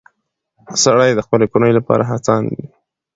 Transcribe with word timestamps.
سړی 0.83 1.09
د 1.15 1.19
خپلې 1.25 1.45
کورنۍ 1.51 1.71
لپاره 1.79 2.03
هڅاند 2.11 2.45
وي 2.53 2.65